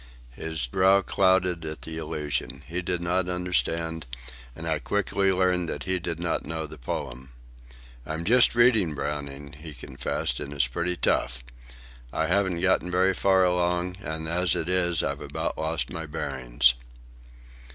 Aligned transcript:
His 0.33 0.65
brow 0.65 1.03
clouded 1.03 1.63
at 1.63 1.83
the 1.83 1.99
allusion. 1.99 2.63
He 2.67 2.81
did 2.81 3.03
not 3.03 3.29
understand, 3.29 4.07
and 4.55 4.67
I 4.67 4.79
quickly 4.79 5.31
learned 5.31 5.69
that 5.69 5.83
he 5.83 5.99
did 5.99 6.19
not 6.19 6.43
know 6.43 6.65
the 6.65 6.79
poem. 6.79 7.29
"I'm 8.03 8.25
just 8.25 8.55
reading 8.55 8.95
Browning," 8.95 9.53
he 9.53 9.75
confessed, 9.75 10.39
"and 10.39 10.53
it's 10.53 10.65
pretty 10.65 10.97
tough. 10.97 11.43
I 12.11 12.25
haven't 12.25 12.61
got 12.61 12.81
very 12.81 13.13
far 13.13 13.43
along, 13.45 13.97
and 14.01 14.27
as 14.27 14.55
it 14.55 14.67
is 14.67 15.03
I've 15.03 15.21
about 15.21 15.55
lost 15.55 15.93
my 15.93 16.07
bearings." 16.07 16.73